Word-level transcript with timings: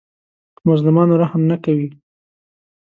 په 0.53 0.61
مظلومانو 0.69 1.19
رحم 1.21 1.41
نه 1.51 1.57
کوي 1.63 1.89